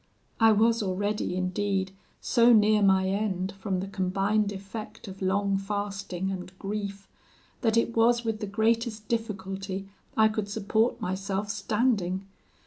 [0.39, 1.91] I was already, indeed,
[2.21, 7.07] so near my end from the combined effect of long fasting and grief,
[7.61, 12.25] that it was with the greatest difficulty I could support myself standing.